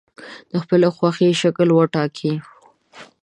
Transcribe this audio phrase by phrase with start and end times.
[0.51, 2.33] د خپلې خوښې شکل وټاکئ.